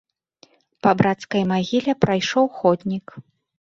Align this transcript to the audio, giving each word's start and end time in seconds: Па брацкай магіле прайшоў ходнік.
Па 0.85 0.91
брацкай 1.03 1.47
магіле 1.53 1.99
прайшоў 2.07 2.53
ходнік. 2.61 3.21